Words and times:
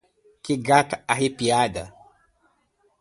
Que 0.43 0.53
gata 0.69 0.97
arrepiada. 1.13 1.83